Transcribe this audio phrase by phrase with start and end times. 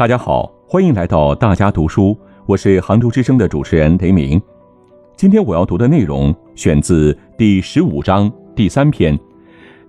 [0.00, 2.16] 大家好，欢迎来到大家读书，
[2.46, 4.40] 我是杭州之声的主持人雷鸣。
[5.14, 9.20] 今天我要读的内容选自第十五章第三篇，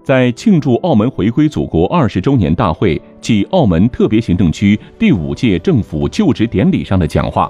[0.03, 7.49] 在庆祝澳门回归祖国二十周年大会暨澳门特别行政区第五届政府就职典礼上的讲话。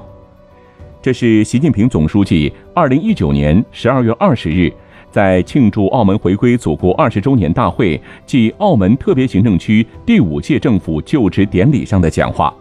[1.01, 4.71] 这是习近平总书记二零一九年十二月二十日。
[5.11, 12.53] 在庆祝澳门回归祖国二十周年大会暨澳门特别行政区第五届政府就职典礼上的讲话。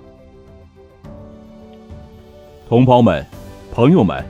[2.68, 3.24] 同胞们，
[3.72, 4.24] 朋友们，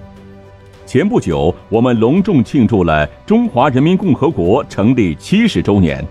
[0.85, 6.05] 前不久我们隆重庆祝了中华人民共和国成立七十周年，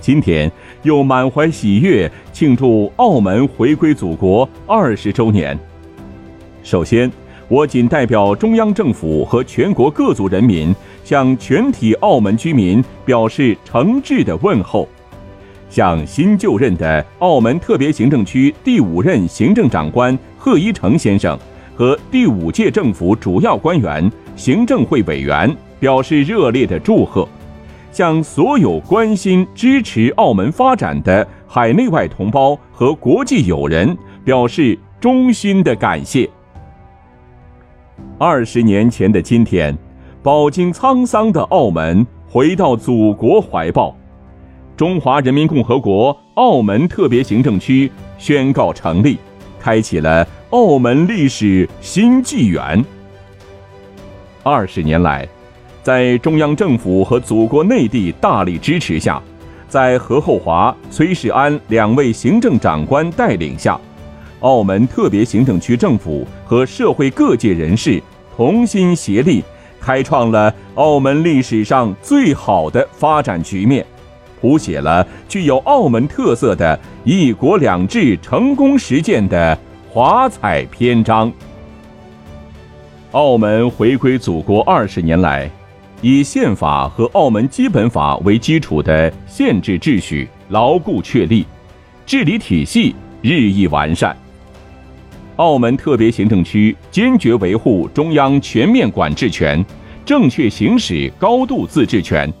[0.00, 0.50] 今天
[0.82, 5.58] 又满怀喜悦庆祝澳门回归祖国二十周年。
[6.62, 7.10] 首先，
[7.48, 10.74] 我谨代表中央政府和全国各族人民。
[11.04, 14.88] 向全体澳门居民表示诚挚的问候，
[15.68, 21.38] 向新就任的澳门特别行政区第五任行政长官贺一诚先生
[21.76, 27.28] 和第五届政府主要官员、行政会委员表示热烈的祝贺，
[27.92, 36.28] 向所有关心支持澳门发展的海内外同胞和国际友人表示衷心的感谢。
[38.16, 39.76] 二十年前的今天。
[40.24, 43.94] 饱经沧桑的澳门回到祖国怀抱，
[44.74, 49.18] 中华人民共和国澳门特别行政区宣告成立，
[49.60, 52.82] 开启了澳门历史新纪元。
[54.42, 55.28] 二十年来，
[55.82, 59.22] 在中央政府和祖国内地大力支持下，
[59.68, 63.78] 在何厚华、崔世安两位行政长官带领下，
[64.40, 68.02] 澳门特别行政区政府和社会各界人士
[68.34, 69.44] 同心协力。
[69.84, 73.84] 开创了澳门历史上最好的发展局面，
[74.40, 79.58] 谱写了具有澳门特色的一国两制成功实践的
[79.90, 81.30] 华彩篇章。
[83.10, 85.50] 澳门回归祖国二十年来，
[86.00, 91.44] 以宪法和澳门基本法为基础的宪制秩序牢固确立，
[92.06, 94.16] 治理体系日益完善。
[95.36, 99.64] 澳门特别行政区坚决维护中央全面管制权，
[100.04, 102.32] 正确行使高度自治权，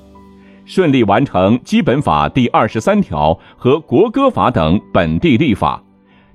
[0.64, 5.82] 顺利完成《基本法》第二十三条和国歌法等本地立法，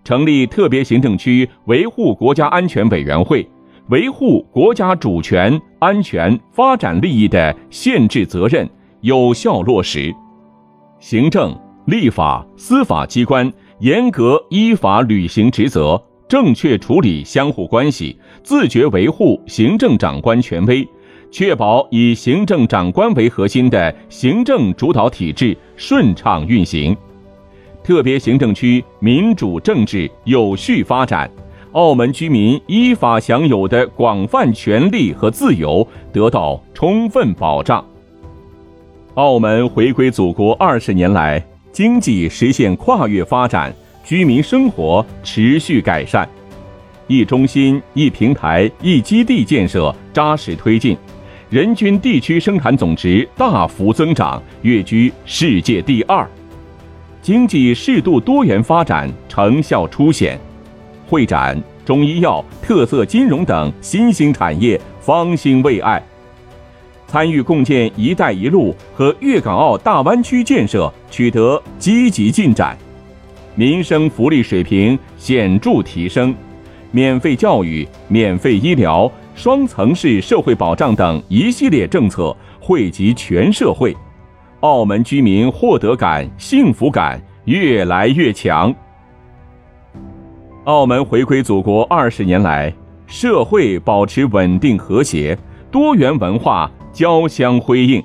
[0.04, 3.48] 成立特别行政区维护国家安全委员会，
[3.88, 10.14] 维护国家主权、安全、发展利益的限制责任有效落实，
[11.00, 13.50] 行政、立法、司法机关
[13.80, 16.04] 严格依法履行职责。
[16.30, 20.88] 正确处理相互关系，自觉维护行政长官权威，
[21.32, 26.96] 确保以行政长官为核心的行政主导体制顺畅运行，
[27.84, 31.28] 特别行政区民主政治有序发展，
[31.72, 37.84] 澳门居民依法享有的广泛权利和自由得到充分保障。
[39.16, 43.74] 澳门回归祖国二十年来，经济实现跨越发展。
[44.10, 46.28] 居民生活持续改善，
[47.06, 50.98] 一中心、一平台、一基地建设扎实推进，
[51.52, 56.28] 人均地区生产总值大幅增长，跃居世界第二，
[57.22, 60.40] 经济适度多元发展成效初显，
[61.08, 66.02] 会展、中医药、特色金融等新兴产业方兴未艾，
[67.06, 72.76] 参与共建“一带一路”和粤港澳大湾区建设取得积极进展。
[73.60, 76.34] 民生福利水平显著提升，
[76.92, 83.94] 免费教育、免费医疗、双层式社会保障等一系列政策惠及全社会，
[84.62, 88.74] 澳门居民获得感、幸福感越来越强。
[90.64, 92.74] 澳门回归祖国二十年来，
[93.08, 95.38] 社会保持稳定和谐，
[95.70, 98.02] 多元文化交相辉映，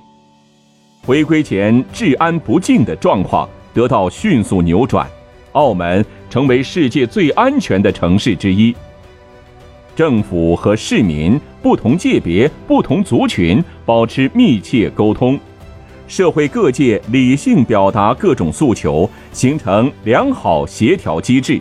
[1.07, 5.07] 回归前治安不敬的状况得到迅速扭转。
[5.55, 8.73] 澳门成为世界最安全的城市之一。
[9.97, 15.39] 政府和市民不同界别、不同族群保持密切沟通，
[16.09, 21.61] 社会各界理性表达各种诉求，形成良好协调机制，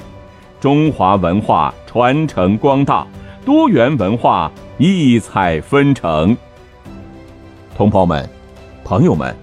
[0.59, 3.05] 中华文化传承光大，
[3.45, 6.35] 多元文化异彩纷呈。
[7.77, 8.27] 同胞们，
[8.83, 9.42] 朋友们。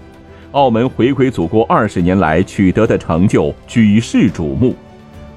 [0.53, 4.75] 澳门回归祖国二十年来取得的成就举世瞩目。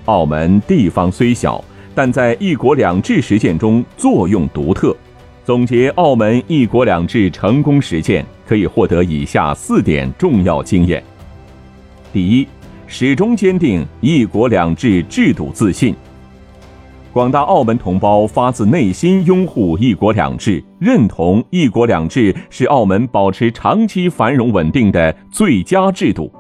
[0.06, 1.64] 澳门地方虽小，
[1.94, 4.96] 但在“一国两制”实践中作用独特。
[5.46, 11.04] 总结澳门“一国两制”成功实践，可以获得以下四点重要经验：
[12.12, 12.48] 第一，
[12.88, 15.94] 始终坚定“一国两制”制度自信。
[17.14, 26.34] 广大澳门同胞发自内心拥护“一国两制”，认同“一国两制”是澳门保持长期繁荣稳定的最佳制度。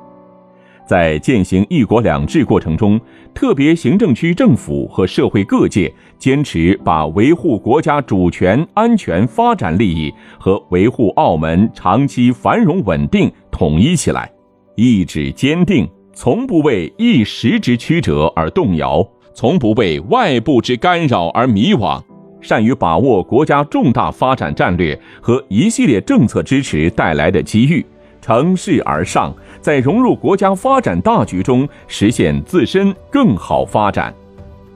[0.87, 2.99] 在践行“一国两制”过程中，
[3.35, 14.27] 特别行政区政府和社会各界坚持把维护国家主权、安全、发展利益和维护澳门长期繁荣稳定统一起来，
[14.75, 19.07] 意志坚定，从不为一时之曲折而动摇。
[19.33, 22.01] 从不为外部之干扰而迷惘，
[22.39, 27.83] 善于把握国家重大发展战略和一系列政策支持带来的机遇，
[28.21, 34.13] 乘势而上，在融入国家发展大局中实现自身更好发展。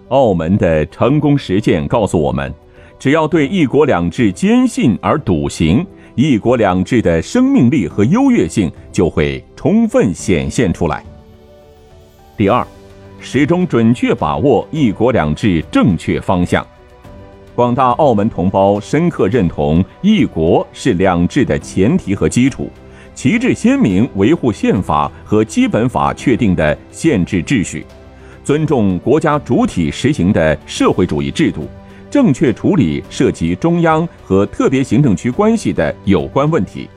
[0.09, 2.51] 澳门的成功实践告诉我们，
[2.97, 11.03] 只要对“一国两制”坚信而笃行，“一国两制”的生命力和优越性就会充分显现出来。
[12.35, 12.65] 第二。
[13.19, 16.65] 始终准确把握“一国两制”正确方向，
[17.55, 22.69] 广大澳门同胞深刻认同“一国”是两制的前提和基础，
[23.15, 27.85] 旗帜鲜明维护宪法和基本法确定的宪制秩序，
[28.43, 31.67] 尊重国家主体实行的社会主义制度，
[32.09, 36.87] 正确处理涉及中央和特别行政区关系的有关问题，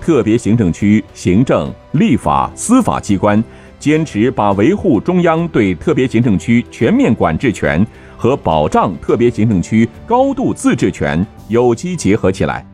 [0.00, 3.42] 特别行政区行政、立法、司法机关。
[3.80, 7.84] 坚持把维护中央对特别行政区全面管制权
[8.14, 12.64] 和保障特别行政区高度自治权有机结合起来，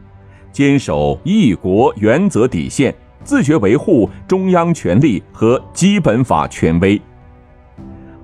[0.50, 2.92] 坚守一国原则底线，
[3.22, 7.00] 自觉维护中央权力和基本法权威。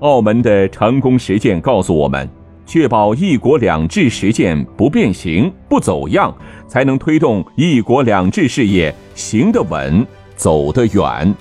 [0.01, 2.29] 澳门的成功实践告诉我们，
[2.67, 6.35] 确保一国两制实践不变形、不走样，
[6.67, 11.33] 才能推动一国两制事业行得稳、走得远。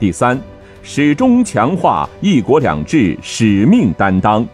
[0.00, 0.40] 第三，
[0.82, 4.44] 始终强化“一国两制”使命担当。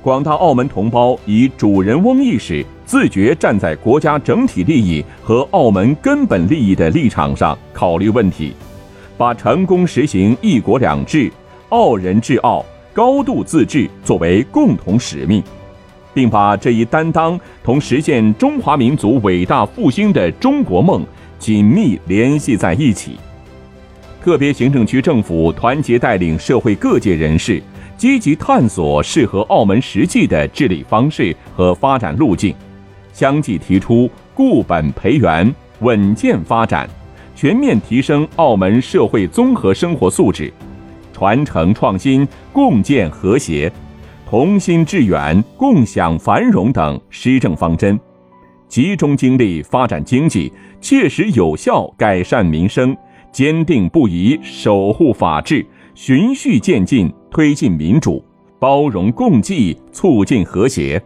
[0.00, 8.54] 广大澳门同胞以主人翁意识，自觉站在国家整体利益和澳门根本利益的立场上考虑问题，
[9.18, 11.30] 把成功实行“一国两制”、
[11.68, 12.64] 澳人治澳、
[12.94, 15.44] 高度自治作为共同使命，
[16.14, 21.04] 并把这一担当同实现中华民族伟大复兴的中国梦
[21.38, 23.18] 紧密联系在一起。
[24.26, 27.62] 特别行政区政府团结带领社会各界人士，
[27.96, 32.52] 积极探索适合澳门实际的治理方式和发展路径，
[33.12, 36.90] 相继提出固本培元、稳健发展、
[37.36, 40.52] 全面提升澳门社会综合生活素质、
[41.12, 43.72] 传承创新、共建和谐、
[44.28, 47.96] 同心致远、共享繁荣等施政方针，
[48.66, 52.96] 集中精力发展经济，切实有效改善民生。
[53.36, 58.24] 坚定不移守护法治，循序渐进推进民主，
[58.58, 60.98] 包容共济，促进和谐，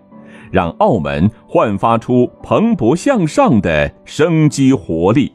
[0.49, 5.33] 让澳门焕发出蓬勃向上的生机活力。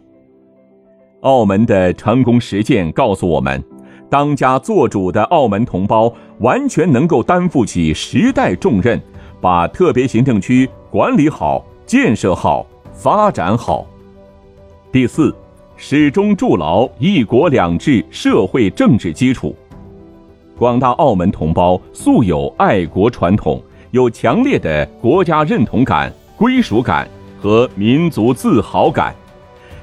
[1.24, 3.62] 澳门的成功实践告诉我们，
[4.10, 6.10] 当家作主的澳门同胞
[6.40, 8.98] 完全能够担负起时代重任，
[9.42, 13.86] 把特别行政区管理好、建设好、发展好。
[14.94, 15.36] 第四。
[15.78, 19.54] 始终筑牢“一国两制”社会政治基础。
[20.58, 23.62] 广大澳门同胞素有爱国传统，
[23.92, 27.06] 有强烈的国家认同感、归属感
[27.42, 29.14] 和民族自豪感，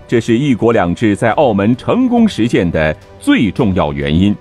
[0.09, 4.35] 这是一国两制在澳门成功实践的最重要原因。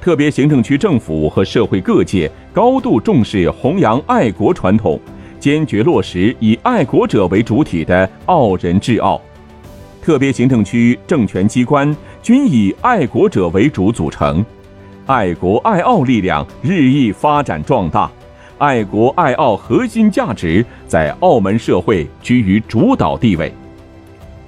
[0.00, 5.00] 特别行政区政府和社会各界高度重视弘扬爱国传统，
[5.40, 9.20] 坚决落实以爱国者为主体的澳人治澳。
[10.04, 14.44] 特别行政区政权机关均以爱国者为主组成，
[15.06, 18.10] 爱国爱澳力量日益发展壮大，
[18.58, 23.50] 爱国爱澳核心价值在澳门社会居于主导地位。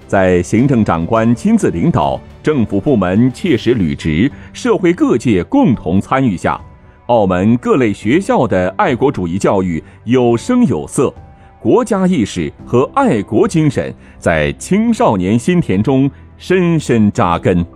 [0.06, 6.60] 在行政长官亲自领导、政府部门切实履职、社会各界共同参与下，
[7.06, 11.10] 澳门各类学校的爱国主义教育有声有色。
[11.66, 16.08] 国家意识和爱国精神在青少年心田中
[16.38, 17.66] 深深扎根。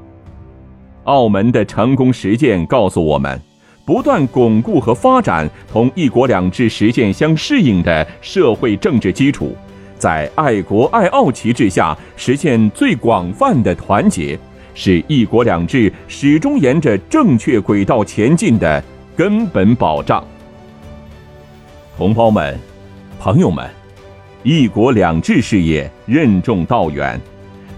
[1.03, 3.37] 澳门的成功实践告诉我们，
[3.85, 9.57] 不断巩固和发展同“一国两制”实践相适应的社会政治基础，
[9.99, 14.39] 在爱国爱澳旗帜下实现最广泛的团结，
[14.73, 18.81] 是一国两制始终沿着正确轨道前进的
[19.17, 20.25] 根本保障。
[21.97, 22.57] 同胞们，
[23.19, 23.69] 朋友们。
[24.43, 27.21] 一国两制事业任重道远，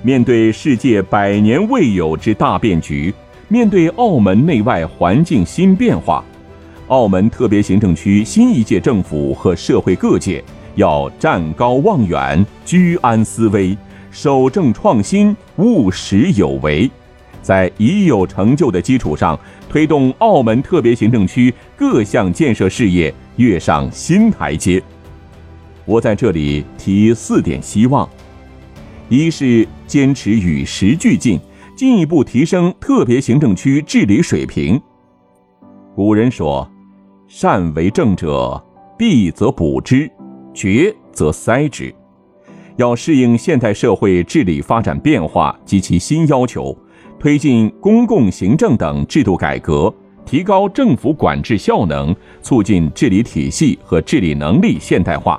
[0.01, 3.13] 面对世界百年未有之大变局，
[3.49, 6.25] 面对澳门内外环境新变化，
[6.87, 10.43] 澳门特别行政区新一届政府和社会各界
[10.77, 13.77] 要站高望远、居安思危、
[14.13, 16.89] 守正创新、务实有为，
[17.43, 19.37] 在已有成就的基础上，
[19.69, 24.81] 推动澳门特别行政区各项建设事业跃上新台阶。
[25.85, 28.09] 我在这里提四点希望。
[29.09, 31.39] 一是坚持与时俱进，
[31.77, 34.81] 进一步提升特别行政区治理水平。
[35.95, 36.67] 古人说
[37.29, 38.63] ：“善为政者，
[38.97, 40.11] 弊则补之，
[40.55, 41.95] 绝则塞之。”
[42.77, 46.75] 要适应现代社会治理发展变化及其新要求，
[47.19, 49.93] 推进公共行政等制度改革，
[50.25, 55.39] 提高政府管制效能，促进治理体系和治理能力现代化。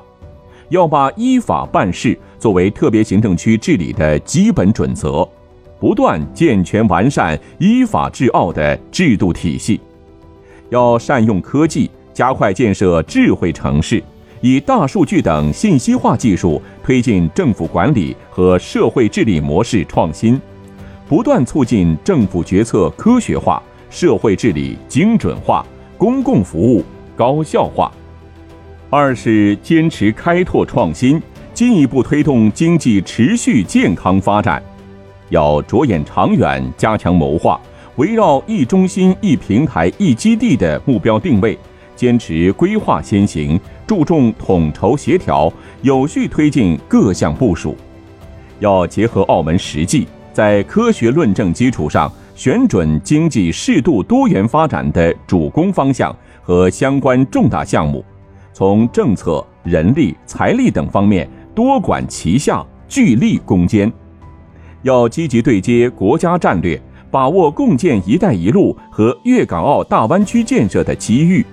[0.70, 5.27] 要把依法办事作为特别行政区治理的基本准则，
[5.79, 9.79] 不断健全完善依法治澳的制度体系。
[10.70, 14.01] 要善用科技，加快建设智慧城市，
[14.41, 20.41] 以大数据等信息化技术推进政府管理和社会治理模式创新，
[21.08, 25.65] 不断促进政府决策科学化、社会治理精准化、
[25.98, 26.84] 公共服务
[27.15, 27.91] 高效化。
[28.95, 31.19] 二是坚持开拓创新，
[31.51, 34.62] 进一步推动经济持续健康发展。
[35.29, 37.59] 要着眼长远，加强谋划，
[37.95, 41.57] 围绕一中心、一平台、一基地的目标定位，
[41.95, 47.75] 坚持规划先行，注重统筹协调，有序推进各项部署。
[48.59, 58.05] 要结合澳门实际，在科学论证基础上，选准经济适度多元发展的主攻方向和相关重大项目。
[58.53, 63.91] 从政策、人力、财力等方面多管齐下，聚力攻坚。
[64.83, 66.79] 要积极对接国家战略，
[67.10, 71.43] 把握共建“一带一路”和粤港澳大湾区建设的机遇，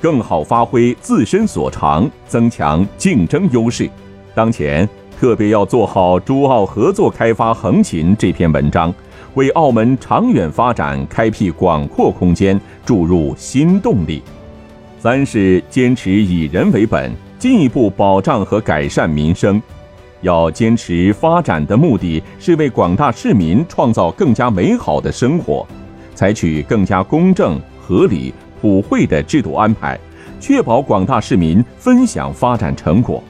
[0.00, 3.88] 更好发挥自身所长，增强竞争优势。
[4.34, 4.88] 当前
[5.18, 8.92] 特别要做好珠澳合作开发横琴这篇文章，
[9.34, 14.22] 为澳门长远发展开辟广阔空间，注入新动力。
[15.00, 19.62] 三是坚持以人为本，进一步保障和改善民生。
[20.22, 25.64] 要坚持发展的目的是为广大市民创造更加美好的生活，
[26.16, 29.96] 采取更加公正、合理、普惠的制度安排，
[30.40, 33.22] 确保广大市民分享发展成果。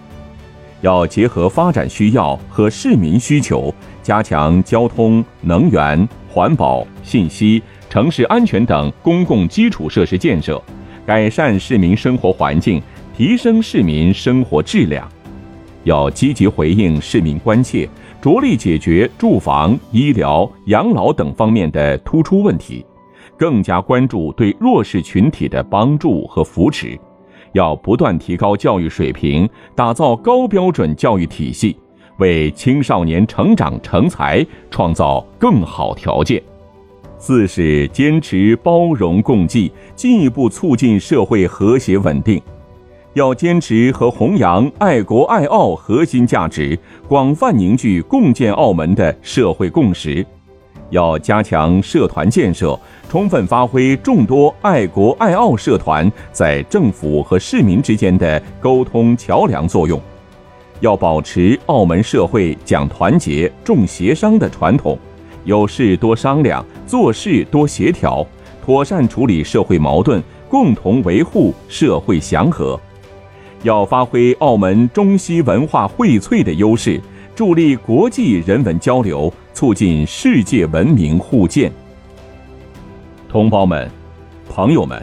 [0.80, 10.62] 要结合发展需要和市民需求，加强交通、能源、环保、信息、城市安全等公共基础设施建设。
[11.08, 12.82] 改善市民生活环境，
[13.16, 15.08] 提升市民生活质量，
[15.84, 17.88] 要积极回应市民关切，
[18.20, 22.84] 着力解决住房、医疗、养老等方面的突出问题，
[23.38, 27.00] 更加关注对弱势群体的帮助和扶持，
[27.52, 31.74] 要不断提高教育水平，打造高标准教育体系，
[32.18, 36.42] 为青少年成长成才创造更好条件。
[37.18, 42.40] 四是坚持包容共济，进一步促进社会和谐稳定。
[43.14, 50.24] 要坚持和弘扬爱国爱澳核心价值，广泛凝聚共建澳门的社会共识。
[50.90, 52.78] 要加强社团建设，
[53.10, 60.00] 充分发挥众多爱国爱澳社团在政府和市民之间的沟通桥梁作用。
[60.80, 64.96] 要保持澳门社会讲团结、重协商的传统。
[65.48, 68.24] 有事多商量，做事多协调，
[68.62, 72.78] 妥善处理社会矛盾，共同维护社会祥和。
[73.62, 77.00] 要发挥澳门中西文化荟萃的优势，
[77.34, 81.72] 助力国际人文交流，促进世界文明互鉴。
[83.26, 83.90] 同胞们、
[84.50, 85.02] 朋友们，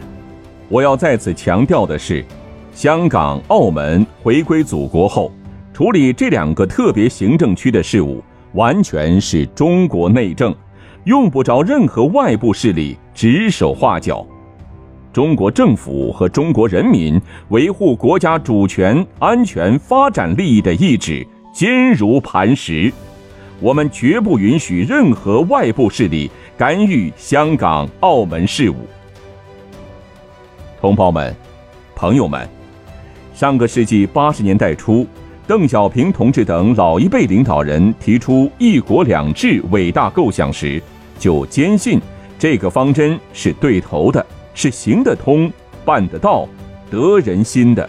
[0.68, 2.24] 我要在此强调的是，
[2.72, 5.32] 香港、澳门回归祖国后，
[5.72, 8.22] 处理这两个特别行政区的事务。
[8.56, 10.54] 完全是中国内政，
[11.04, 14.26] 用不着任何外部势力指手画脚。
[15.12, 17.20] 中国政府和中国人民
[17.50, 22.90] 维护国家主权、安全、发展利益的意志坚如磐石，
[23.60, 28.76] 我们绝不允许任何外部势力干预香港、澳门事务。
[30.80, 31.34] 同胞们、
[31.94, 32.48] 朋友们，
[33.34, 35.06] 上个世纪八十年代初。
[35.46, 40.82] 邓小平同志等老一辈领导人提出“一国两制”伟大构想时，
[41.20, 42.00] 就坚信
[42.36, 45.48] 这个方针是对头的，是行得通、
[45.84, 46.48] 办得到、
[46.90, 47.88] 得人心的。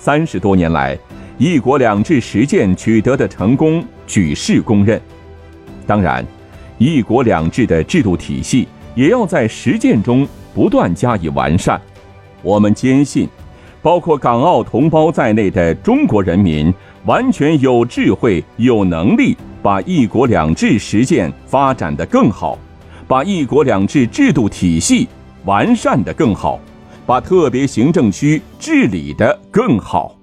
[0.00, 0.98] 三十多年来，
[1.38, 5.00] 一国两制实践取得的成功举世公认。
[5.86, 6.26] 当然，
[6.76, 8.66] 一国两制的制度体系
[8.96, 11.80] 也要在实践中不断加以完善。
[12.42, 13.28] 我们坚信，
[13.86, 16.74] 包括港澳同胞在内的中国人民
[17.04, 22.58] 完全有智慧、有能力把一国两制实践发展得更好，
[23.06, 25.06] 把一国两制制度体系
[25.44, 26.58] 完善得更好，
[27.06, 30.16] 把特别行政区治理得更好。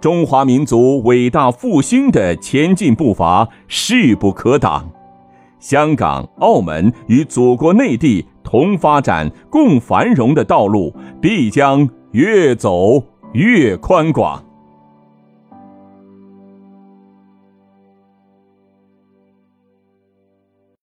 [0.00, 4.88] 中华民族伟大复兴的前进步伐势不可挡，
[5.60, 11.86] 香港、澳门与祖国内地同发展、共繁荣的道路必将
[12.16, 13.04] 越走
[13.34, 14.45] 越宽广。